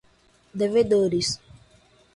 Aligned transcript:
devedores 0.55 1.37